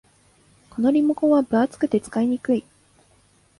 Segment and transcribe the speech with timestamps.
[0.71, 2.63] このリモコンは分厚くて使いにくい